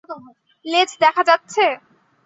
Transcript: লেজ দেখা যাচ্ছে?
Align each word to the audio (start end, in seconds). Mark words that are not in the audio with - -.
লেজ 0.65 0.89
দেখা 1.01 1.23
যাচ্ছে? 1.29 1.65